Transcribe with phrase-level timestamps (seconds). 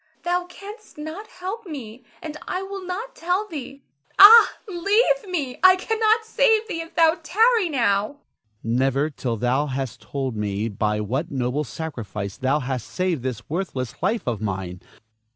[0.23, 3.83] Thou canst not help me, and I will not tell thee.
[4.17, 5.59] Ah, leave me!
[5.63, 8.05] I cannot save thee if thou tarry now.
[8.07, 8.19] Ernest.
[8.63, 14.01] Never, till thou hast told me by what noble sacrifice thou hast saved this worthless
[14.01, 14.81] life of mine.